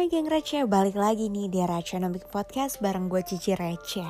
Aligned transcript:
Hai 0.00 0.08
geng 0.08 0.32
receh, 0.32 0.64
balik 0.64 0.96
lagi 0.96 1.28
nih 1.28 1.52
di 1.52 1.60
Raconomic 1.60 2.32
Podcast 2.32 2.80
bareng 2.80 3.12
gue 3.12 3.20
Cici 3.20 3.52
Receh 3.52 4.08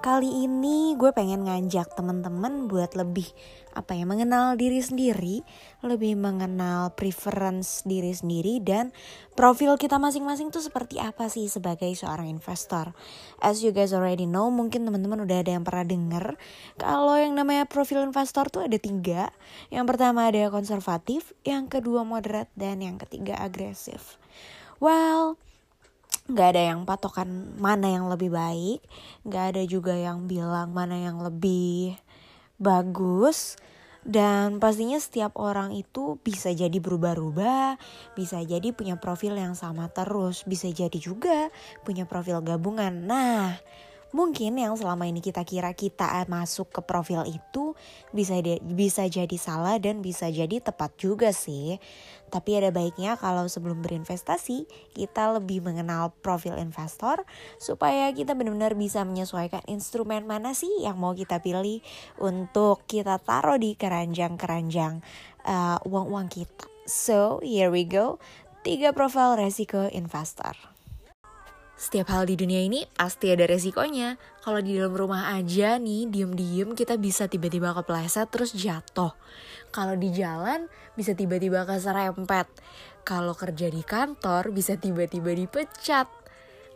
Kali 0.00 0.48
ini 0.48 0.96
gue 0.96 1.12
pengen 1.12 1.44
ngajak 1.44 1.92
temen-temen 1.92 2.64
buat 2.64 2.96
lebih 2.96 3.28
apa 3.76 3.92
ya 3.92 4.08
mengenal 4.08 4.56
diri 4.56 4.80
sendiri, 4.80 5.44
lebih 5.84 6.16
mengenal 6.16 6.96
preference 6.96 7.84
diri 7.84 8.16
sendiri 8.16 8.56
dan 8.64 8.88
profil 9.36 9.76
kita 9.76 10.00
masing-masing 10.00 10.48
tuh 10.48 10.64
seperti 10.64 10.96
apa 10.96 11.28
sih 11.28 11.44
sebagai 11.52 11.92
seorang 11.92 12.32
investor. 12.32 12.96
As 13.44 13.60
you 13.60 13.76
guys 13.76 13.92
already 13.92 14.24
know, 14.24 14.48
mungkin 14.48 14.88
teman-teman 14.88 15.28
udah 15.28 15.44
ada 15.44 15.52
yang 15.60 15.68
pernah 15.68 15.84
denger 15.84 16.40
kalau 16.80 17.20
yang 17.20 17.36
namanya 17.36 17.68
profil 17.68 18.00
investor 18.00 18.48
tuh 18.48 18.64
ada 18.64 18.80
tiga. 18.80 19.28
Yang 19.68 19.92
pertama 19.92 20.32
ada 20.32 20.48
konservatif, 20.48 21.36
yang 21.44 21.68
kedua 21.68 22.00
moderat 22.00 22.48
dan 22.56 22.80
yang 22.80 22.96
ketiga 22.96 23.36
agresif 23.36 24.16
well 24.78 25.38
nggak 26.28 26.48
ada 26.56 26.62
yang 26.74 26.80
patokan 26.84 27.56
mana 27.56 27.88
yang 27.88 28.08
lebih 28.12 28.32
baik 28.32 28.80
nggak 29.24 29.44
ada 29.56 29.62
juga 29.64 29.96
yang 29.96 30.28
bilang 30.28 30.72
mana 30.72 30.96
yang 30.96 31.20
lebih 31.24 31.96
bagus 32.60 33.56
dan 34.08 34.56
pastinya 34.56 34.96
setiap 34.96 35.36
orang 35.36 35.76
itu 35.76 36.16
bisa 36.24 36.48
jadi 36.48 36.80
berubah-ubah, 36.80 37.76
bisa 38.16 38.40
jadi 38.40 38.72
punya 38.72 38.96
profil 38.96 39.36
yang 39.36 39.52
sama 39.52 39.92
terus, 39.92 40.48
bisa 40.48 40.64
jadi 40.72 40.96
juga 40.96 41.52
punya 41.84 42.08
profil 42.08 42.40
gabungan. 42.40 43.04
Nah, 43.04 43.60
mungkin 44.10 44.56
yang 44.56 44.72
selama 44.76 45.04
ini 45.04 45.20
kita 45.20 45.44
kira 45.44 45.76
kita 45.76 46.24
masuk 46.30 46.72
ke 46.72 46.80
profil 46.80 47.28
itu 47.28 47.76
bisa 48.12 48.40
de, 48.40 48.60
bisa 48.64 49.04
jadi 49.04 49.36
salah 49.36 49.76
dan 49.76 50.00
bisa 50.00 50.32
jadi 50.32 50.60
tepat 50.62 50.96
juga 50.96 51.34
sih. 51.34 51.76
Tapi 52.28 52.60
ada 52.60 52.68
baiknya 52.72 53.16
kalau 53.16 53.48
sebelum 53.48 53.80
berinvestasi 53.80 54.68
kita 54.96 55.40
lebih 55.40 55.64
mengenal 55.64 56.12
profil 56.20 56.56
investor 56.60 57.24
supaya 57.56 58.12
kita 58.12 58.36
benar-benar 58.36 58.76
bisa 58.76 59.04
menyesuaikan 59.04 59.64
instrumen 59.68 60.28
mana 60.28 60.52
sih 60.52 60.70
yang 60.84 61.00
mau 61.00 61.16
kita 61.16 61.40
pilih 61.40 61.80
untuk 62.20 62.84
kita 62.84 63.16
taruh 63.20 63.56
di 63.56 63.76
keranjang-keranjang 63.76 65.00
uh, 65.48 65.78
uang-uang 65.88 66.28
kita. 66.28 66.68
So, 66.88 67.44
here 67.44 67.68
we 67.68 67.84
go. 67.84 68.16
Tiga 68.64 68.96
profil 68.96 69.36
resiko 69.36 69.88
investor. 69.92 70.77
Setiap 71.78 72.10
hal 72.10 72.26
di 72.26 72.34
dunia 72.34 72.58
ini 72.58 72.82
pasti 72.98 73.30
ada 73.30 73.46
resikonya. 73.46 74.18
Kalau 74.42 74.58
di 74.58 74.74
dalam 74.74 74.98
rumah 74.98 75.30
aja 75.30 75.78
nih, 75.78 76.10
diem-diem 76.10 76.74
kita 76.74 76.98
bisa 76.98 77.30
tiba-tiba 77.30 77.70
kepleset 77.70 78.26
terus 78.34 78.50
jatuh. 78.50 79.14
Kalau 79.70 79.94
di 79.94 80.10
jalan 80.10 80.66
bisa 80.98 81.14
tiba-tiba 81.14 81.62
keserempet. 81.62 82.50
Kalau 83.06 83.30
kerja 83.30 83.70
di 83.70 83.86
kantor 83.86 84.50
bisa 84.50 84.74
tiba-tiba 84.74 85.30
dipecat. 85.30 86.10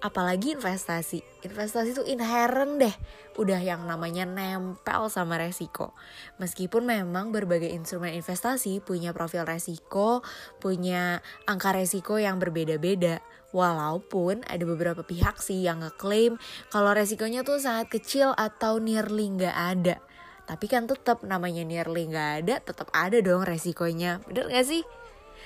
Apalagi 0.03 0.59
investasi. 0.59 1.23
Investasi 1.47 1.95
itu 1.95 2.03
inherent 2.11 2.83
deh. 2.83 2.95
Udah 3.39 3.63
yang 3.63 3.87
namanya 3.87 4.27
nempel 4.27 5.07
sama 5.07 5.39
resiko. 5.39 5.95
Meskipun 6.43 6.83
memang 6.83 7.31
berbagai 7.31 7.71
instrumen 7.71 8.11
investasi 8.19 8.83
punya 8.83 9.15
profil 9.15 9.47
resiko, 9.47 10.27
punya 10.59 11.23
angka 11.47 11.71
resiko 11.71 12.19
yang 12.19 12.43
berbeda-beda 12.43 13.23
Walaupun 13.53 14.41
ada 14.49 14.65
beberapa 14.65 15.05
pihak 15.05 15.37
sih 15.45 15.69
yang 15.69 15.85
ngeklaim 15.85 16.41
kalau 16.73 16.97
resikonya 16.97 17.45
tuh 17.45 17.61
sangat 17.61 17.93
kecil 17.93 18.33
atau 18.33 18.81
nearly 18.81 19.29
nggak 19.29 19.53
ada. 19.53 20.01
Tapi 20.49 20.67
kan 20.73 20.89
tetap 20.89 21.21
namanya 21.21 21.61
nearly 21.61 22.09
nggak 22.09 22.31
ada, 22.43 22.55
tetap 22.65 22.89
ada 22.97 23.21
dong 23.21 23.45
resikonya. 23.45 24.25
Bener 24.25 24.49
gak 24.49 24.67
sih? 24.67 24.83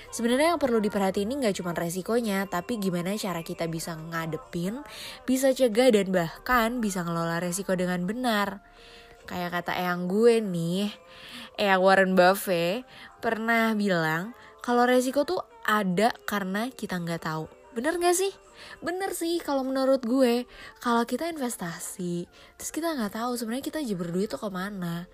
Sebenarnya 0.07 0.55
yang 0.55 0.61
perlu 0.61 0.79
diperhatiin 0.79 1.27
ini 1.27 1.43
nggak 1.43 1.59
cuma 1.59 1.75
resikonya, 1.75 2.47
tapi 2.47 2.79
gimana 2.79 3.13
cara 3.19 3.43
kita 3.43 3.67
bisa 3.67 3.93
ngadepin, 3.93 4.81
bisa 5.27 5.51
cegah 5.51 5.91
dan 5.91 6.15
bahkan 6.15 6.79
bisa 6.79 7.03
ngelola 7.03 7.43
resiko 7.43 7.75
dengan 7.75 8.07
benar. 8.07 8.63
Kayak 9.27 9.59
kata 9.59 9.75
eyang 9.75 10.07
gue 10.07 10.39
nih, 10.39 10.87
eyang 11.59 11.83
Warren 11.83 12.15
Buffett 12.15 12.87
pernah 13.19 13.75
bilang 13.75 14.31
kalau 14.63 14.87
resiko 14.87 15.27
tuh 15.27 15.43
ada 15.67 16.15
karena 16.23 16.71
kita 16.71 16.95
nggak 16.95 17.27
tahu. 17.27 17.51
Bener 17.75 17.93
gak 18.01 18.17
sih? 18.17 18.33
Bener 18.81 19.13
sih 19.13 19.37
kalau 19.37 19.61
menurut 19.61 20.01
gue 20.01 20.49
Kalau 20.81 21.05
kita 21.05 21.29
investasi 21.29 22.25
Terus 22.57 22.71
kita 22.73 22.97
gak 22.97 23.13
tahu 23.13 23.37
sebenarnya 23.37 23.69
kita 23.69 23.85
aja 23.85 23.93
berduit 23.93 24.33
tuh 24.33 24.41
ke 24.41 24.49
mana 24.49 25.05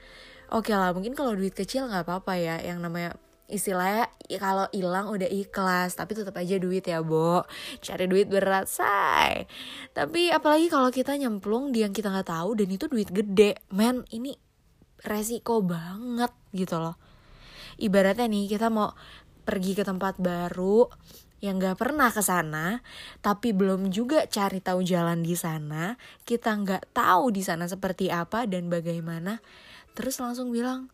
Oke 0.48 0.72
lah 0.72 0.96
mungkin 0.96 1.12
kalau 1.12 1.36
duit 1.36 1.52
kecil 1.52 1.92
gak 1.92 2.08
apa-apa 2.08 2.40
ya 2.40 2.56
Yang 2.64 2.80
namanya 2.88 3.12
istilahnya 3.52 4.10
kalau 4.40 4.66
hilang 4.72 5.12
udah 5.12 5.28
ikhlas 5.28 6.00
tapi 6.00 6.16
tetap 6.16 6.34
aja 6.40 6.56
duit 6.58 6.84
ya 6.88 7.04
bo. 7.04 7.44
Cari 7.84 8.06
duit 8.08 8.32
berat 8.32 8.68
say. 8.68 9.46
Tapi 9.92 10.32
apalagi 10.32 10.72
kalau 10.72 10.90
kita 10.90 11.16
nyemplung 11.20 11.76
di 11.76 11.84
yang 11.84 11.92
kita 11.92 12.10
nggak 12.10 12.30
tahu 12.32 12.56
dan 12.58 12.68
itu 12.72 12.86
duit 12.88 13.10
gede. 13.12 13.60
Men 13.74 14.08
ini 14.10 14.36
resiko 15.04 15.60
banget 15.60 16.32
gitu 16.56 16.80
loh. 16.80 16.96
Ibaratnya 17.78 18.30
nih 18.30 18.48
kita 18.48 18.72
mau 18.72 18.96
pergi 19.44 19.76
ke 19.76 19.84
tempat 19.84 20.22
baru 20.24 20.88
yang 21.44 21.60
gak 21.60 21.76
pernah 21.76 22.08
ke 22.08 22.24
sana, 22.24 22.80
tapi 23.20 23.52
belum 23.52 23.92
juga 23.92 24.24
cari 24.32 24.64
tahu 24.64 24.80
jalan 24.80 25.28
di 25.28 25.36
sana, 25.36 26.00
kita 26.24 26.56
nggak 26.56 26.96
tahu 26.96 27.36
di 27.36 27.44
sana 27.44 27.68
seperti 27.68 28.08
apa 28.08 28.48
dan 28.48 28.72
bagaimana, 28.72 29.44
terus 29.92 30.24
langsung 30.24 30.56
bilang 30.56 30.88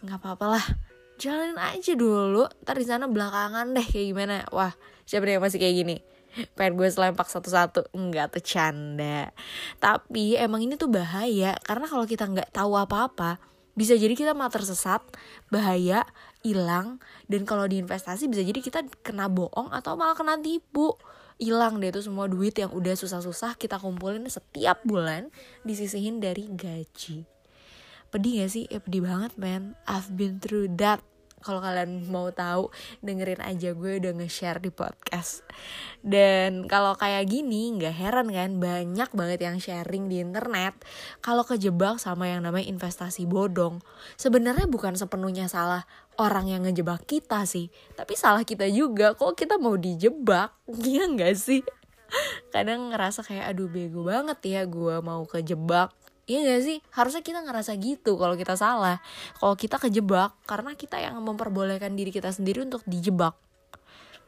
nggak 0.00 0.16
apa-apa 0.16 0.46
lah, 0.56 0.64
jalanin 1.16 1.58
aja 1.58 1.92
dulu, 1.96 2.48
ntar 2.64 2.76
di 2.78 2.86
sana 2.86 3.10
belakangan 3.10 3.72
deh 3.72 3.86
kayak 3.86 4.06
gimana. 4.12 4.36
Wah, 4.52 4.72
siapa 5.04 5.26
yang 5.26 5.44
masih 5.44 5.60
kayak 5.60 5.76
gini? 5.84 5.98
pengen 6.52 6.76
gue 6.76 6.84
selempak 6.92 7.32
satu-satu 7.32 7.96
enggak 7.96 8.36
tuh 8.36 8.44
canda 8.44 9.32
tapi 9.80 10.36
emang 10.36 10.68
ini 10.68 10.76
tuh 10.76 10.92
bahaya 10.92 11.56
karena 11.64 11.88
kalau 11.88 12.04
kita 12.04 12.28
nggak 12.28 12.52
tahu 12.52 12.76
apa-apa 12.76 13.40
bisa 13.76 13.92
jadi 13.92 14.16
kita 14.16 14.32
malah 14.32 14.48
tersesat, 14.48 15.04
bahaya, 15.52 16.08
hilang, 16.40 16.96
dan 17.28 17.44
kalau 17.44 17.68
di 17.68 17.76
investasi 17.76 18.24
bisa 18.24 18.40
jadi 18.40 18.56
kita 18.64 18.80
kena 19.04 19.28
bohong 19.28 19.68
atau 19.68 20.00
malah 20.00 20.16
kena 20.16 20.40
tipu. 20.40 20.96
Hilang 21.36 21.84
deh 21.84 21.92
itu 21.92 22.00
semua 22.00 22.24
duit 22.24 22.56
yang 22.56 22.72
udah 22.72 22.96
susah-susah 22.96 23.60
kita 23.60 23.76
kumpulin 23.76 24.24
setiap 24.32 24.80
bulan 24.88 25.28
disisihin 25.68 26.24
dari 26.24 26.48
gaji. 26.48 27.35
Pedih 28.14 28.46
gak 28.46 28.50
sih? 28.54 28.64
Ya 28.70 28.78
pedih 28.78 29.02
banget 29.02 29.34
man. 29.34 29.74
I've 29.90 30.14
been 30.14 30.38
through 30.38 30.70
that. 30.78 31.02
Kalau 31.46 31.62
kalian 31.62 32.10
mau 32.10 32.26
tahu 32.34 32.74
dengerin 33.06 33.38
aja 33.38 33.70
gue 33.70 34.02
udah 34.02 34.18
nge-share 34.18 34.58
di 34.58 34.74
podcast. 34.74 35.46
Dan 36.02 36.66
kalau 36.66 36.98
kayak 36.98 37.28
gini 37.30 37.70
nggak 37.76 37.94
heran 37.94 38.34
kan? 38.34 38.58
Banyak 38.58 39.14
banget 39.14 39.40
yang 39.46 39.62
sharing 39.62 40.10
di 40.10 40.18
internet. 40.18 40.74
Kalau 41.22 41.46
kejebak 41.46 42.02
sama 42.02 42.26
yang 42.26 42.42
namanya 42.42 42.66
investasi 42.66 43.30
bodong. 43.30 43.78
Sebenarnya 44.18 44.66
bukan 44.66 44.98
sepenuhnya 44.98 45.46
salah 45.46 45.86
orang 46.18 46.50
yang 46.50 46.66
ngejebak 46.66 47.06
kita 47.06 47.46
sih. 47.46 47.70
Tapi 47.94 48.18
salah 48.18 48.42
kita 48.42 48.66
juga. 48.66 49.14
Kok 49.14 49.38
kita 49.38 49.60
mau 49.60 49.78
dijebak? 49.78 50.50
Iya 50.86 51.06
nggak 51.06 51.36
sih? 51.38 51.62
Kadang 52.50 52.90
ngerasa 52.90 53.22
kayak 53.22 53.54
aduh 53.54 53.70
bego 53.70 54.06
banget 54.06 54.38
ya 54.46 54.62
gue 54.66 54.98
mau 55.02 55.22
kejebak 55.26 55.94
Iya 56.26 56.42
gak 56.42 56.62
sih? 56.66 56.78
Harusnya 56.90 57.22
kita 57.22 57.38
ngerasa 57.46 57.78
gitu 57.78 58.18
kalau 58.18 58.34
kita 58.34 58.58
salah. 58.58 58.98
Kalau 59.38 59.54
kita 59.54 59.78
kejebak 59.78 60.34
karena 60.42 60.74
kita 60.74 60.98
yang 60.98 61.22
memperbolehkan 61.22 61.94
diri 61.94 62.10
kita 62.10 62.34
sendiri 62.34 62.66
untuk 62.66 62.82
dijebak. 62.82 63.38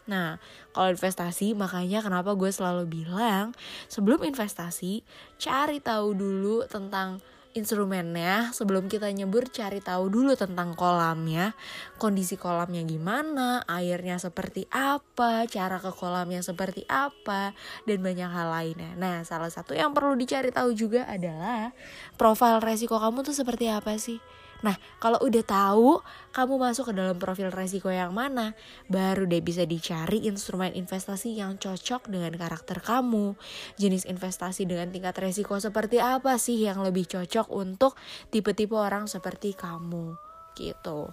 Nah, 0.06 0.38
kalau 0.72 0.94
investasi 0.94 1.52
makanya 1.58 2.00
kenapa 2.00 2.32
gue 2.38 2.48
selalu 2.48 2.88
bilang 2.88 3.52
sebelum 3.90 4.24
investasi 4.24 5.04
cari 5.36 5.82
tahu 5.82 6.16
dulu 6.16 6.64
tentang 6.70 7.20
instrumennya 7.56 8.52
sebelum 8.52 8.88
kita 8.90 9.08
nyebur 9.12 9.48
cari 9.48 9.80
tahu 9.80 10.12
dulu 10.12 10.34
tentang 10.34 10.76
kolamnya. 10.76 11.56
Kondisi 11.96 12.36
kolamnya 12.36 12.84
gimana 12.84 13.64
airnya 13.64 14.20
seperti 14.20 14.68
apa 14.72 15.48
cara 15.48 15.80
ke 15.80 15.92
kolamnya 15.92 16.44
seperti 16.44 16.84
apa 16.88 17.56
dan 17.88 17.98
banyak 18.00 18.28
hal 18.28 18.48
lainnya. 18.52 18.92
Nah 18.96 19.24
salah 19.24 19.48
satu 19.48 19.72
yang 19.72 19.96
perlu 19.96 20.18
dicari 20.18 20.52
tahu 20.52 20.74
juga 20.74 21.08
adalah 21.08 21.72
profil 22.20 22.60
resiko 22.60 23.00
kamu 23.00 23.24
tuh 23.24 23.36
seperti 23.36 23.70
apa 23.70 23.96
sih 23.96 24.20
Nah, 24.62 24.74
kalau 24.98 25.22
udah 25.22 25.44
tahu 25.46 26.02
kamu 26.34 26.54
masuk 26.58 26.90
ke 26.90 26.92
dalam 26.94 27.18
profil 27.18 27.50
resiko 27.50 27.90
yang 27.90 28.10
mana, 28.10 28.58
baru 28.90 29.26
deh 29.26 29.42
bisa 29.42 29.62
dicari 29.62 30.26
instrumen 30.26 30.74
investasi 30.74 31.38
yang 31.38 31.58
cocok 31.58 32.10
dengan 32.10 32.34
karakter 32.34 32.82
kamu. 32.82 33.38
Jenis 33.78 34.06
investasi 34.06 34.66
dengan 34.66 34.90
tingkat 34.90 35.14
resiko 35.18 35.58
seperti 35.58 36.02
apa 36.02 36.38
sih 36.38 36.58
yang 36.62 36.82
lebih 36.82 37.06
cocok 37.06 37.50
untuk 37.54 37.94
tipe-tipe 38.34 38.74
orang 38.74 39.06
seperti 39.06 39.54
kamu 39.54 40.14
gitu. 40.58 41.10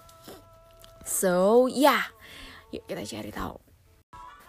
So, 1.06 1.66
ya, 1.70 2.02
yeah. 2.02 2.04
yuk 2.74 2.84
kita 2.90 3.06
cari 3.06 3.30
tahu. 3.30 3.65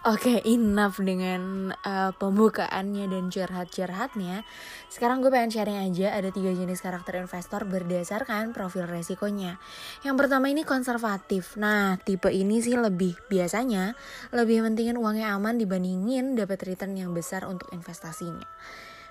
Oke, 0.07 0.39
okay, 0.39 0.56
enough 0.56 1.04
dengan 1.04 1.75
uh, 1.83 2.15
pembukaannya 2.15 3.12
dan 3.12 3.27
curhat-curhatnya. 3.27 4.48
Sekarang 4.88 5.19
gue 5.19 5.27
pengen 5.27 5.51
sharing 5.51 5.83
aja 5.83 6.15
ada 6.15 6.31
tiga 6.31 6.56
jenis 6.56 6.80
karakter 6.80 7.19
investor 7.19 7.68
berdasarkan 7.68 8.56
profil 8.56 8.88
resikonya. 8.88 9.59
Yang 10.07 10.15
pertama 10.15 10.48
ini 10.48 10.63
konservatif. 10.63 11.59
Nah, 11.59 12.00
tipe 12.00 12.31
ini 12.31 12.63
sih 12.63 12.80
lebih 12.80 13.19
biasanya 13.27 14.00
lebih 14.31 14.63
pentingin 14.63 14.95
uangnya 14.95 15.36
aman 15.36 15.59
dibandingin 15.59 16.39
dapat 16.39 16.63
return 16.63 16.95
yang 16.95 17.12
besar 17.12 17.44
untuk 17.44 17.68
investasinya. 17.75 18.48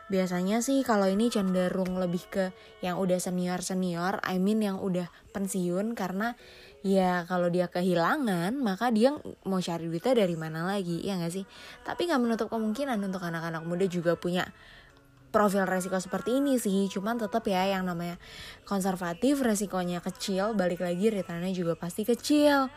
Biasanya 0.07 0.63
sih 0.63 0.87
kalau 0.87 1.11
ini 1.11 1.27
cenderung 1.27 1.99
lebih 1.99 2.23
ke 2.31 2.45
yang 2.79 3.03
udah 3.03 3.19
senior-senior, 3.19 4.23
I 4.23 4.39
mean 4.39 4.63
yang 4.63 4.79
udah 4.79 5.11
pensiun 5.35 5.99
karena 5.99 6.39
ya 6.87 7.27
kalau 7.27 7.51
dia 7.51 7.67
kehilangan 7.67 8.55
maka 8.55 8.95
dia 8.95 9.11
mau 9.43 9.59
cari 9.59 9.91
duitnya 9.91 10.15
dari 10.15 10.39
mana 10.39 10.63
lagi 10.63 11.03
ya 11.03 11.19
nggak 11.19 11.35
sih? 11.35 11.45
Tapi 11.83 12.07
nggak 12.07 12.23
menutup 12.23 12.47
kemungkinan 12.55 13.03
untuk 13.03 13.27
anak-anak 13.27 13.67
muda 13.67 13.91
juga 13.91 14.15
punya 14.15 14.47
profil 15.35 15.67
resiko 15.67 15.99
seperti 15.99 16.39
ini 16.39 16.55
sih. 16.63 16.87
Cuman 16.87 17.19
tetap 17.19 17.43
ya 17.51 17.67
yang 17.67 17.83
namanya 17.91 18.15
konservatif 18.63 19.43
resikonya 19.43 19.99
kecil 19.99 20.55
balik 20.55 20.87
lagi 20.87 21.11
returnnya 21.11 21.51
juga 21.51 21.75
pasti 21.75 22.07
kecil 22.07 22.71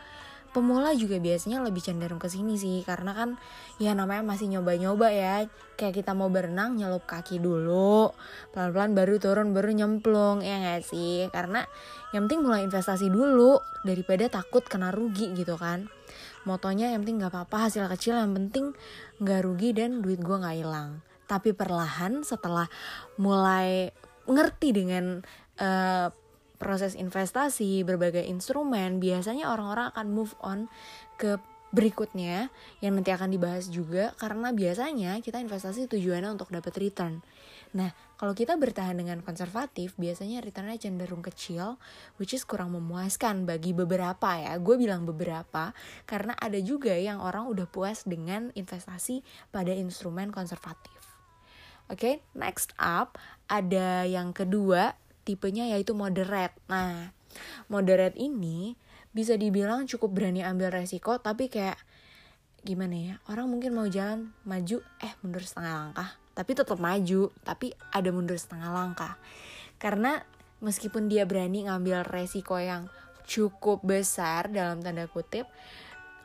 pemula 0.50 0.90
juga 0.98 1.22
biasanya 1.22 1.62
lebih 1.62 1.82
cenderung 1.82 2.18
ke 2.18 2.26
sini 2.26 2.58
sih 2.58 2.82
karena 2.82 3.14
kan 3.14 3.38
ya 3.78 3.94
namanya 3.94 4.26
masih 4.26 4.50
nyoba-nyoba 4.50 5.08
ya. 5.14 5.46
Kayak 5.78 6.04
kita 6.04 6.12
mau 6.12 6.28
berenang 6.28 6.76
nyelup 6.76 7.08
kaki 7.08 7.40
dulu 7.40 8.12
pelan-pelan 8.52 8.92
baru 8.92 9.14
turun 9.16 9.48
baru 9.56 9.70
nyemplung 9.72 10.44
ya 10.44 10.60
gak 10.60 10.84
sih? 10.84 11.30
Karena 11.32 11.64
yang 12.12 12.28
penting 12.28 12.44
mulai 12.44 12.66
investasi 12.66 13.08
dulu 13.08 13.62
daripada 13.86 14.28
takut 14.28 14.66
kena 14.66 14.92
rugi 14.92 15.32
gitu 15.32 15.56
kan. 15.56 15.88
Motonya 16.44 16.92
yang 16.92 17.06
penting 17.06 17.22
gak 17.22 17.32
apa-apa 17.32 17.70
hasil 17.70 17.88
kecil 17.96 18.18
yang 18.18 18.36
penting 18.36 18.76
gak 19.24 19.46
rugi 19.46 19.72
dan 19.72 20.04
duit 20.04 20.20
gue 20.20 20.36
gak 20.36 20.56
hilang. 20.58 21.00
Tapi 21.24 21.54
perlahan 21.54 22.26
setelah 22.26 22.66
mulai 23.16 23.94
ngerti 24.26 24.68
dengan 24.74 25.22
uh, 25.62 26.08
proses 26.60 26.92
investasi, 26.92 27.82
berbagai 27.88 28.22
instrumen, 28.28 29.00
biasanya 29.00 29.48
orang-orang 29.48 29.90
akan 29.96 30.06
move 30.12 30.36
on 30.44 30.68
ke 31.16 31.40
berikutnya 31.70 32.50
yang 32.82 32.98
nanti 32.98 33.14
akan 33.14 33.30
dibahas 33.30 33.70
juga 33.70 34.10
karena 34.18 34.50
biasanya 34.50 35.22
kita 35.22 35.38
investasi 35.38 35.86
tujuannya 35.86 36.34
untuk 36.34 36.50
dapat 36.50 36.74
return. 36.82 37.22
Nah, 37.70 37.94
kalau 38.18 38.34
kita 38.34 38.58
bertahan 38.58 38.98
dengan 38.98 39.22
konservatif, 39.22 39.94
biasanya 39.94 40.42
returnnya 40.42 40.74
cenderung 40.82 41.22
kecil, 41.22 41.78
which 42.18 42.34
is 42.34 42.42
kurang 42.42 42.74
memuaskan 42.74 43.46
bagi 43.46 43.70
beberapa 43.70 44.34
ya. 44.34 44.58
Gue 44.58 44.74
bilang 44.74 45.06
beberapa, 45.06 45.70
karena 46.10 46.34
ada 46.34 46.58
juga 46.58 46.90
yang 46.98 47.22
orang 47.22 47.46
udah 47.46 47.70
puas 47.70 48.02
dengan 48.02 48.50
investasi 48.58 49.22
pada 49.54 49.70
instrumen 49.70 50.34
konservatif. 50.34 50.98
Oke, 51.86 51.94
okay, 51.94 52.14
next 52.34 52.74
up 52.78 53.18
ada 53.46 54.02
yang 54.06 54.34
kedua 54.34 54.94
tipenya 55.30 55.70
yaitu 55.70 55.94
moderate. 55.94 56.58
Nah, 56.66 57.14
moderate 57.70 58.18
ini 58.18 58.74
bisa 59.14 59.38
dibilang 59.38 59.86
cukup 59.86 60.10
berani 60.10 60.42
ambil 60.42 60.70
resiko 60.70 61.18
tapi 61.18 61.50
kayak 61.50 61.78
gimana 62.62 62.94
ya 62.94 63.14
orang 63.26 63.50
mungkin 63.50 63.74
mau 63.74 63.88
jalan 63.90 64.30
maju 64.46 64.84
eh 65.02 65.12
mundur 65.24 65.42
setengah 65.42 65.74
langkah 65.88 66.10
tapi 66.36 66.52
tetap 66.54 66.78
maju 66.78 67.32
tapi 67.42 67.74
ada 67.90 68.10
mundur 68.14 68.38
setengah 68.38 68.70
langkah 68.70 69.18
karena 69.82 70.22
meskipun 70.62 71.10
dia 71.10 71.26
berani 71.26 71.66
ngambil 71.66 72.06
resiko 72.06 72.60
yang 72.60 72.86
cukup 73.26 73.82
besar 73.82 74.46
dalam 74.52 74.78
tanda 74.78 75.10
kutip 75.10 75.48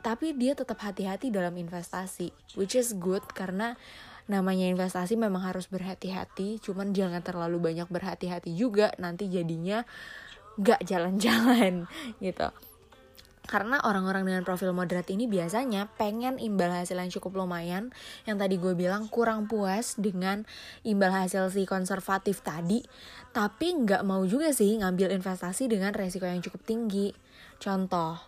tapi 0.04 0.36
dia 0.38 0.54
tetap 0.54 0.78
hati-hati 0.78 1.34
dalam 1.34 1.56
investasi 1.58 2.30
which 2.54 2.78
is 2.78 2.94
good 2.94 3.24
karena 3.34 3.74
namanya 4.26 4.66
investasi 4.66 5.14
memang 5.14 5.46
harus 5.46 5.70
berhati-hati 5.70 6.58
cuman 6.58 6.90
jangan 6.90 7.22
terlalu 7.22 7.62
banyak 7.62 7.86
berhati-hati 7.86 8.54
juga 8.58 8.90
nanti 8.98 9.30
jadinya 9.30 9.86
gak 10.58 10.82
jalan-jalan 10.82 11.86
gitu. 12.24 12.48
Karena 13.46 13.78
orang-orang 13.86 14.26
dengan 14.26 14.42
profil 14.42 14.74
moderat 14.74 15.06
ini 15.06 15.30
biasanya 15.30 15.86
pengen 15.94 16.42
imbal 16.42 16.66
hasil 16.66 16.98
yang 16.98 17.14
cukup 17.14 17.46
lumayan. 17.46 17.94
Yang 18.26 18.36
tadi 18.42 18.54
gue 18.58 18.74
bilang 18.74 19.06
kurang 19.06 19.46
puas 19.46 19.94
dengan 19.94 20.42
imbal 20.82 21.14
hasil 21.14 21.54
si 21.54 21.62
konservatif 21.62 22.42
tadi 22.42 22.82
tapi 23.30 23.68
nggak 23.70 24.02
mau 24.02 24.26
juga 24.26 24.50
sih 24.50 24.80
ngambil 24.80 25.14
investasi 25.14 25.70
dengan 25.70 25.94
resiko 25.94 26.26
yang 26.26 26.42
cukup 26.42 26.66
tinggi. 26.66 27.14
Contoh 27.62 28.18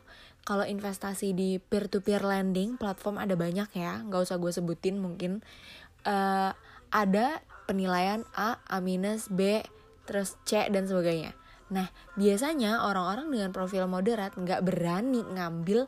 kalau 0.46 0.64
investasi 0.64 1.34
di 1.34 1.58
peer 1.60 1.90
to 1.90 2.00
peer 2.00 2.22
lending 2.24 2.78
platform 2.78 3.20
ada 3.20 3.36
banyak 3.36 3.68
ya 3.76 4.00
nggak 4.06 4.22
usah 4.24 4.40
gue 4.40 4.48
sebutin 4.48 4.96
mungkin 4.96 5.44
uh, 6.06 6.52
ada 6.92 7.26
penilaian 7.68 8.24
A, 8.36 8.60
A 8.64 8.78
minus, 8.80 9.28
B, 9.28 9.60
terus 10.08 10.40
C 10.48 10.68
dan 10.72 10.88
sebagainya. 10.88 11.36
Nah, 11.68 11.92
biasanya 12.16 12.80
orang-orang 12.88 13.28
dengan 13.28 13.50
profil 13.52 13.84
moderat 13.84 14.32
nggak 14.32 14.64
berani 14.64 15.20
ngambil 15.20 15.84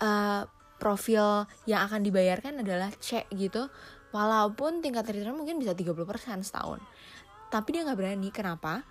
uh, 0.00 0.48
profil 0.80 1.44
yang 1.68 1.84
akan 1.84 2.00
dibayarkan 2.00 2.64
adalah 2.64 2.88
C 2.96 3.28
gitu. 3.36 3.68
Walaupun 4.12 4.84
tingkat 4.84 5.08
return 5.08 5.36
mungkin 5.36 5.56
bisa 5.56 5.72
30% 5.72 5.96
setahun. 6.44 6.80
Tapi 7.48 7.68
dia 7.72 7.84
nggak 7.84 8.00
berani. 8.00 8.28
Kenapa? 8.32 8.84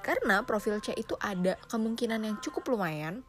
Karena 0.00 0.44
profil 0.44 0.80
C 0.80 0.92
itu 0.96 1.16
ada 1.20 1.56
kemungkinan 1.68 2.20
yang 2.24 2.36
cukup 2.40 2.68
lumayan 2.72 3.24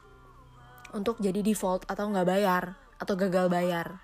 untuk 0.91 1.19
jadi 1.19 1.39
default 1.39 1.87
atau 1.87 2.11
nggak 2.11 2.27
bayar 2.27 2.75
atau 2.99 3.15
gagal 3.15 3.47
bayar. 3.47 3.99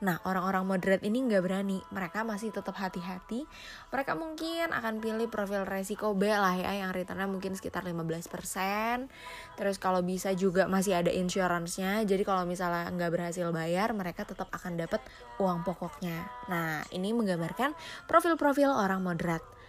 Nah, 0.00 0.16
orang-orang 0.24 0.64
moderate 0.64 1.04
ini 1.04 1.20
nggak 1.20 1.42
berani. 1.44 1.78
Mereka 1.92 2.24
masih 2.24 2.48
tetap 2.48 2.72
hati-hati. 2.80 3.44
Mereka 3.92 4.16
mungkin 4.16 4.72
akan 4.72 5.04
pilih 5.04 5.28
profil 5.28 5.68
resiko 5.68 6.16
B 6.16 6.32
lah 6.32 6.56
ya, 6.56 6.72
yang 6.72 6.96
returnnya 6.96 7.28
mungkin 7.28 7.52
sekitar 7.52 7.84
15%. 7.84 9.12
Terus 9.60 9.76
kalau 9.76 10.00
bisa 10.00 10.32
juga 10.32 10.64
masih 10.64 10.96
ada 10.96 11.12
insurance-nya. 11.12 12.00
Jadi 12.08 12.24
kalau 12.24 12.48
misalnya 12.48 12.88
nggak 12.88 13.12
berhasil 13.12 13.44
bayar, 13.52 13.92
mereka 13.92 14.24
tetap 14.24 14.48
akan 14.48 14.80
dapat 14.80 15.04
uang 15.36 15.68
pokoknya. 15.68 16.24
Nah, 16.48 16.80
ini 16.96 17.12
menggambarkan 17.12 17.76
profil-profil 18.08 18.72
orang 18.72 19.04
moderate 19.04 19.60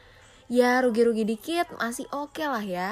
ya 0.51 0.83
rugi-rugi 0.83 1.23
dikit 1.23 1.63
masih 1.79 2.11
oke 2.11 2.35
okay 2.35 2.47
lah 2.51 2.59
ya 2.59 2.89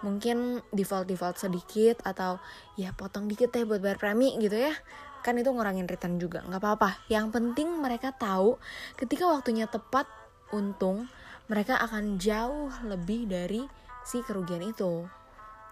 mungkin 0.00 0.64
default 0.72 1.04
default 1.04 1.36
sedikit 1.36 2.00
atau 2.00 2.40
ya 2.80 2.96
potong 2.96 3.28
dikit 3.28 3.52
ya 3.52 3.68
buat 3.68 3.84
bayar 3.84 4.00
premi 4.00 4.32
gitu 4.40 4.56
ya 4.56 4.72
kan 5.24 5.40
itu 5.40 5.48
ngurangin 5.48 5.88
return 5.88 6.20
juga. 6.20 6.44
Nggak 6.44 6.60
apa-apa. 6.60 6.90
Yang 7.08 7.32
penting 7.32 7.80
mereka 7.80 8.12
tahu 8.12 8.60
ketika 9.00 9.24
waktunya 9.24 9.64
tepat 9.64 10.04
untung 10.52 11.08
mereka 11.48 11.80
akan 11.80 12.20
jauh 12.20 12.68
lebih 12.84 13.24
dari 13.24 13.64
si 14.04 14.20
kerugian 14.20 14.60
itu. 14.60 15.08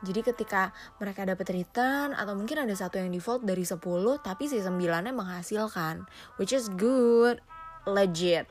Jadi 0.03 0.21
ketika 0.25 0.75
mereka 0.99 1.23
dapat 1.23 1.47
return 1.55 2.11
atau 2.17 2.35
mungkin 2.35 2.67
ada 2.67 2.75
satu 2.75 2.99
yang 2.99 3.15
default 3.15 3.47
dari 3.47 3.63
10 3.63 3.79
tapi 4.19 4.51
si 4.51 4.59
9 4.59 4.75
nya 4.83 5.13
menghasilkan 5.15 6.09
which 6.41 6.51
is 6.51 6.73
good. 6.75 7.39
Legit. 7.83 8.47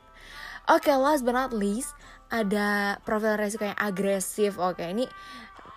Oke, 0.67 0.91
okay, 0.91 0.95
last 0.99 1.23
but 1.23 1.31
not 1.31 1.55
least, 1.55 1.95
ada 2.27 2.99
profil 3.07 3.39
resiko 3.39 3.63
yang 3.63 3.79
agresif. 3.79 4.59
Oke, 4.59 4.83
okay, 4.83 4.87
ini 4.91 5.07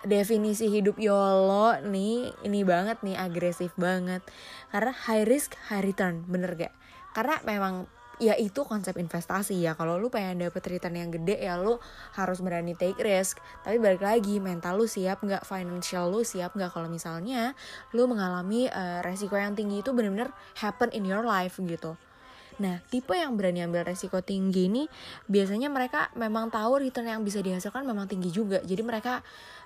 definisi 0.05 0.69
hidup 0.69 1.01
YOLO 1.01 1.81
nih 1.85 2.31
ini 2.45 2.61
banget 2.61 3.01
nih 3.01 3.17
agresif 3.17 3.73
banget. 3.75 4.21
Karena 4.69 4.93
high 4.93 5.25
risk 5.25 5.57
high 5.67 5.83
return 5.83 6.23
bener 6.29 6.53
gak? 6.55 6.73
Karena 7.11 7.41
memang 7.43 7.89
ya 8.19 8.35
itu 8.39 8.63
konsep 8.63 8.95
investasi 8.95 9.59
ya. 9.59 9.75
Kalau 9.75 9.99
lu 9.99 10.07
pengen 10.07 10.47
dapet 10.47 10.63
return 10.71 10.95
yang 10.95 11.11
gede 11.11 11.35
ya 11.35 11.59
lu 11.59 11.79
harus 12.15 12.39
berani 12.39 12.77
take 12.77 12.99
risk. 13.03 13.43
Tapi 13.63 13.81
balik 13.81 14.03
lagi 14.03 14.39
mental 14.39 14.79
lu 14.79 14.87
siap 14.87 15.19
nggak 15.23 15.43
financial 15.43 16.07
lu 16.11 16.23
siap 16.23 16.55
nggak 16.55 16.71
kalau 16.71 16.87
misalnya 16.87 17.53
lu 17.91 18.07
mengalami 18.07 18.71
uh, 18.71 19.03
resiko 19.03 19.35
yang 19.35 19.53
tinggi 19.57 19.83
itu 19.83 19.91
bener-bener 19.91 20.31
happen 20.59 20.91
in 20.95 21.03
your 21.03 21.23
life 21.27 21.59
gitu. 21.59 21.99
Nah, 22.55 22.79
tipe 22.87 23.11
yang 23.11 23.35
berani 23.35 23.67
ambil 23.67 23.83
resiko 23.83 24.23
tinggi 24.23 24.71
ini 24.71 24.87
biasanya 25.27 25.67
mereka 25.67 26.07
memang 26.15 26.47
tahu 26.47 26.87
return 26.87 27.11
yang 27.11 27.19
bisa 27.27 27.43
dihasilkan 27.43 27.83
memang 27.83 28.07
tinggi 28.07 28.31
juga. 28.31 28.63
Jadi 28.63 28.79
mereka 28.79 29.19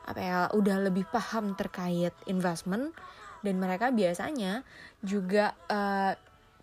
apa 0.10 0.20
ya 0.20 0.38
udah 0.58 0.90
lebih 0.90 1.06
paham 1.14 1.54
terkait 1.54 2.12
investment 2.26 2.98
dan 3.46 3.62
mereka 3.62 3.94
biasanya 3.94 4.66
juga 5.06 5.54
uh, 5.70 6.18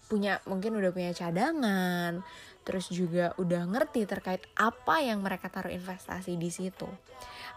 punya 0.06 0.42
mungkin 0.46 0.74
udah 0.78 0.90
punya 0.94 1.10
cadangan, 1.14 2.22
terus 2.62 2.90
juga 2.90 3.34
udah 3.38 3.66
ngerti 3.66 4.06
terkait 4.06 4.42
apa 4.58 5.02
yang 5.02 5.22
mereka 5.22 5.50
taruh 5.50 5.70
investasi 5.70 6.34
di 6.38 6.50
situ. 6.50 6.86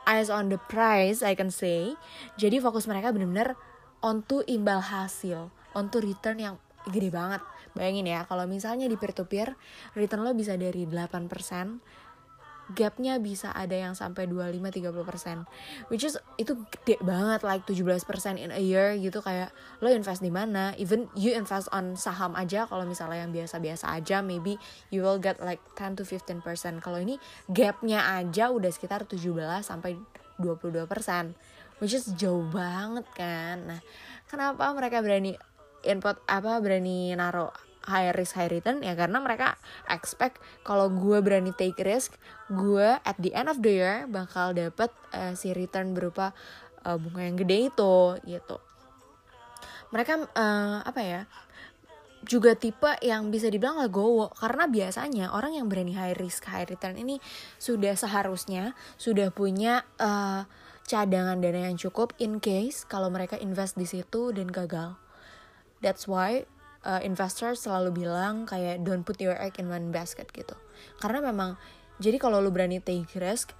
Eyes 0.07 0.33
on 0.33 0.49
the 0.49 0.57
price, 0.57 1.21
I 1.21 1.37
can 1.37 1.53
say. 1.53 1.93
Jadi 2.39 2.57
fokus 2.57 2.89
mereka 2.89 3.13
benar-benar 3.13 3.53
on 4.01 4.25
to 4.25 4.41
imbal 4.49 4.81
hasil, 4.81 5.51
on 5.77 5.93
to 5.93 6.01
return 6.01 6.41
yang 6.41 6.55
gede 6.89 7.13
banget 7.13 7.43
Bayangin 7.77 8.09
ya, 8.09 8.25
kalau 8.25 8.49
misalnya 8.49 8.89
di 8.89 8.97
peer 8.97 9.13
to 9.13 9.29
peer, 9.29 9.53
return 9.93 10.25
lo 10.25 10.33
bisa 10.33 10.57
dari 10.57 10.89
8%, 10.89 11.29
gapnya 12.77 13.17
bisa 13.17 13.49
ada 13.55 13.73
yang 13.73 13.97
sampai 13.97 14.29
25-30% 14.29 15.89
which 15.89 16.05
is 16.05 16.17
itu 16.37 16.53
gede 16.69 17.01
banget 17.01 17.41
like 17.41 17.65
17% 17.65 18.05
in 18.37 18.53
a 18.53 18.61
year 18.61 18.93
gitu. 18.97 19.19
Kayak 19.25 19.49
lo 19.81 19.89
invest 19.89 20.21
di 20.21 20.29
mana? 20.29 20.77
Even 20.77 21.09
you 21.17 21.33
invest 21.33 21.69
on 21.73 21.97
saham 21.97 22.37
aja. 22.37 22.69
Kalau 22.69 22.85
misalnya 22.85 23.25
yang 23.25 23.33
biasa-biasa 23.33 23.89
aja 23.93 24.21
maybe 24.21 24.55
you 24.93 25.01
will 25.01 25.17
get 25.17 25.41
like 25.41 25.61
10 25.77 25.97
to 25.97 26.03
15% 26.05 26.41
kalau 26.83 26.99
ini 27.01 27.17
gapnya 27.49 28.21
aja 28.21 28.53
udah 28.53 28.69
sekitar 28.69 29.05
17 29.09 29.33
sampai 29.65 29.97
22% 30.39 30.87
which 31.83 31.95
is 31.95 32.11
jauh 32.15 32.45
banget 32.51 33.05
kan? 33.17 33.65
Nah 33.65 33.81
kenapa 34.29 34.71
mereka 34.77 35.01
berani 35.01 35.33
input 35.83 36.19
apa 36.27 36.59
berani 36.59 37.15
naro 37.15 37.68
high 37.89 38.13
risk 38.13 38.37
high 38.37 38.47
return 38.47 38.85
ya 38.85 38.93
karena 38.93 39.17
mereka 39.17 39.57
expect 39.89 40.37
kalau 40.61 40.87
gue 40.93 41.17
berani 41.25 41.51
take 41.57 41.81
risk 41.81 42.15
gue 42.53 42.95
at 43.01 43.17
the 43.17 43.33
end 43.33 43.49
of 43.49 43.59
the 43.65 43.81
year 43.81 44.05
bakal 44.05 44.53
dapet 44.53 44.93
uh, 45.11 45.33
si 45.33 45.51
return 45.51 45.97
berupa 45.97 46.31
uh, 46.85 46.95
bunga 46.95 47.25
yang 47.25 47.37
gede 47.41 47.73
itu 47.73 47.97
gitu 48.23 48.57
mereka 49.89 50.29
uh, 50.37 50.85
apa 50.85 51.01
ya 51.01 51.21
juga 52.27 52.51
tipe 52.53 52.99
yang 52.99 53.31
bisa 53.31 53.47
dibilang 53.47 53.79
legowo 53.79 54.29
karena 54.35 54.67
biasanya 54.67 55.31
orang 55.31 55.55
yang 55.55 55.71
berani 55.71 55.95
high 55.95 56.13
risk 56.19 56.45
high 56.51 56.67
return 56.67 56.99
ini 56.99 57.17
sudah 57.57 57.95
seharusnya 57.95 58.75
sudah 58.99 59.31
punya 59.31 59.87
uh, 59.97 60.43
cadangan 60.89 61.37
dana 61.37 61.69
yang 61.69 61.77
cukup 61.77 62.17
in 62.17 62.41
case 62.41 62.81
kalau 62.81 63.13
mereka 63.13 63.37
invest 63.37 63.77
di 63.77 63.85
situ 63.85 64.33
dan 64.33 64.49
gagal. 64.49 64.97
That's 65.85 66.09
why 66.09 66.49
uh, 66.85 67.01
investor 67.03 67.55
selalu 67.55 68.05
bilang 68.05 68.47
kayak 68.47 68.83
don't 68.83 69.03
put 69.03 69.19
your 69.19 69.35
egg 69.39 69.59
in 69.59 69.67
one 69.67 69.91
basket 69.91 70.31
gitu. 70.31 70.55
Karena 70.99 71.19
memang 71.23 71.59
jadi 71.99 72.15
kalau 72.15 72.39
lu 72.39 72.51
berani 72.51 72.79
take 72.79 73.11
risk 73.19 73.51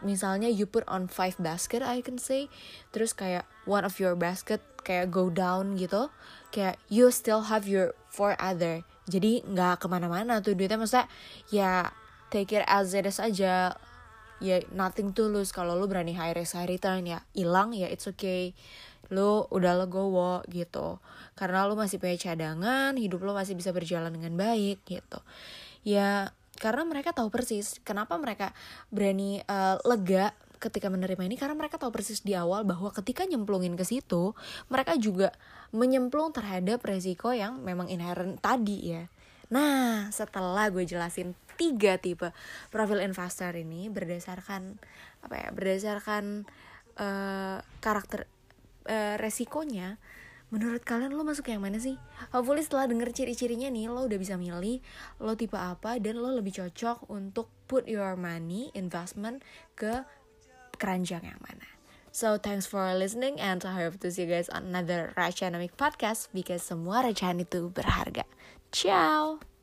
misalnya 0.00 0.48
you 0.48 0.64
put 0.64 0.86
on 0.88 1.10
five 1.10 1.36
basket 1.36 1.84
I 1.84 2.00
can 2.00 2.16
say 2.16 2.48
terus 2.94 3.12
kayak 3.12 3.44
one 3.68 3.84
of 3.84 4.00
your 4.00 4.16
basket 4.16 4.64
kayak 4.80 5.12
go 5.12 5.28
down 5.28 5.76
gitu 5.76 6.08
kayak 6.48 6.80
you 6.88 7.12
still 7.12 7.52
have 7.52 7.68
your 7.68 7.92
four 8.08 8.38
other. 8.40 8.86
Jadi 9.04 9.44
nggak 9.44 9.84
ke 9.84 9.86
mana-mana 9.90 10.40
tuh 10.40 10.56
duitnya. 10.56 10.80
Maksudnya 10.80 11.10
ya 11.52 11.92
take 12.32 12.56
it 12.56 12.64
as 12.64 12.96
it 12.96 13.04
is 13.04 13.20
aja. 13.20 13.76
Ya 14.40 14.56
nothing 14.72 15.12
to 15.12 15.28
lose. 15.28 15.52
Kalau 15.52 15.76
lu 15.76 15.84
berani 15.84 16.16
high 16.16 16.32
risk 16.32 16.56
high 16.56 16.68
return 16.68 17.04
ya 17.04 17.20
hilang 17.36 17.76
ya 17.76 17.90
it's 17.90 18.08
okay 18.08 18.56
lu 19.14 19.46
udah 19.48 19.86
legowo 19.86 20.42
gitu. 20.50 20.98
Karena 21.38 21.64
lu 21.70 21.78
masih 21.78 22.02
punya 22.02 22.18
cadangan 22.18 22.98
hidup 22.98 23.22
lu 23.22 23.32
masih 23.32 23.54
bisa 23.54 23.70
berjalan 23.70 24.10
dengan 24.10 24.34
baik 24.34 24.82
gitu. 24.84 25.22
Ya 25.86 26.34
karena 26.58 26.86
mereka 26.86 27.14
tahu 27.14 27.30
persis 27.30 27.78
kenapa 27.82 28.14
mereka 28.18 28.54
berani 28.90 29.42
uh, 29.46 29.78
lega 29.86 30.34
ketika 30.58 30.90
menerima 30.90 31.22
ini. 31.26 31.38
Karena 31.38 31.54
mereka 31.54 31.78
tahu 31.78 31.94
persis 31.94 32.26
di 32.26 32.34
awal 32.34 32.66
bahwa 32.66 32.90
ketika 32.90 33.22
nyemplungin 33.22 33.78
ke 33.78 33.86
situ 33.86 34.34
mereka 34.66 34.98
juga 34.98 35.30
menyemplung 35.70 36.34
terhadap 36.34 36.82
resiko 36.82 37.30
yang 37.30 37.62
memang 37.62 37.86
inherent 37.86 38.42
tadi 38.42 38.98
ya. 38.98 39.06
Nah 39.50 40.10
setelah 40.10 40.70
gue 40.70 40.82
jelasin 40.82 41.38
tiga 41.54 41.98
tipe 42.02 42.34
profil 42.74 42.98
investor 43.02 43.54
ini 43.54 43.86
berdasarkan 43.86 44.78
apa 45.22 45.34
ya 45.38 45.48
berdasarkan 45.54 46.44
uh, 46.98 47.58
karakter 47.78 48.26
uh, 48.88 49.14
resikonya 49.20 49.96
menurut 50.54 50.86
kalian 50.86 51.10
lo 51.10 51.26
masuk 51.26 51.50
yang 51.50 51.64
mana 51.64 51.82
sih? 51.82 51.98
Hopefully 52.30 52.62
setelah 52.62 52.86
denger 52.86 53.10
ciri-cirinya 53.10 53.66
nih 53.66 53.90
lo 53.90 54.06
udah 54.06 54.18
bisa 54.20 54.38
milih 54.38 54.78
lo 55.18 55.34
tipe 55.34 55.58
apa 55.58 55.98
dan 55.98 56.22
lo 56.22 56.30
lebih 56.30 56.54
cocok 56.54 57.10
untuk 57.10 57.50
put 57.66 57.90
your 57.90 58.14
money 58.14 58.70
investment 58.78 59.42
ke 59.74 60.06
keranjang 60.78 61.26
yang 61.26 61.40
mana. 61.42 61.66
So 62.14 62.38
thanks 62.38 62.70
for 62.70 62.94
listening 62.94 63.42
and 63.42 63.66
I 63.66 63.82
hope 63.82 63.98
to 64.06 64.14
see 64.14 64.22
you 64.22 64.30
guys 64.30 64.46
on 64.46 64.70
another 64.70 65.10
Rachanomic 65.18 65.74
podcast 65.74 66.30
because 66.30 66.62
semua 66.62 67.02
recehan 67.02 67.42
itu 67.42 67.74
berharga. 67.74 68.22
Ciao. 68.70 69.53